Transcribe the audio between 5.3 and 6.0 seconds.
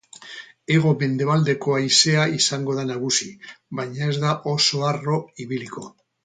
ibiliko.